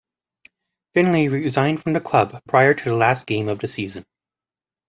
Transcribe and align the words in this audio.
Finley 0.95 1.29
resigned 1.29 1.83
from 1.83 1.93
the 1.93 2.01
club 2.01 2.41
prior 2.47 2.73
to 2.73 2.83
the 2.85 2.95
last 2.95 3.27
game 3.27 3.47
of 3.47 3.59
the 3.59 3.67
season. 3.67 4.03